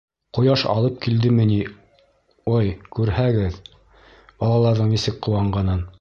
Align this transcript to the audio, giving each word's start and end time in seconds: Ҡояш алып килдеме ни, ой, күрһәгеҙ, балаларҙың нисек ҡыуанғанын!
Ҡояш 0.35 0.61
алып 0.71 0.95
килдеме 1.05 1.45
ни, 1.49 1.59
ой, 2.55 2.71
күрһәгеҙ, 2.99 3.61
балаларҙың 4.41 4.93
нисек 4.95 5.25
ҡыуанғанын! 5.29 5.89